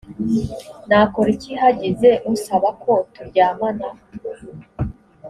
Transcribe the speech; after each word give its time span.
nakora 0.87 1.29
iki 1.35 1.51
hagize 1.61 2.09
unsaba 2.29 2.69
ko 2.81 2.91
turyamana 3.13 3.87